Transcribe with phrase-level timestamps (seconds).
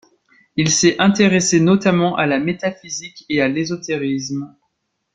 [0.55, 4.55] Il s'est intéressé notamment à la métaphysique et à l'ésotérisme.